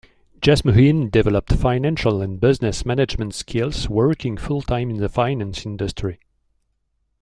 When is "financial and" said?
1.53-2.39